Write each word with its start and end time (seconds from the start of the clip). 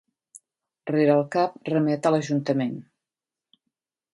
Rere 0.91 1.17
el 1.17 1.21
cap 1.35 1.59
remet 1.71 2.07
a 2.07 2.13
l'ajuntament. 2.15 2.75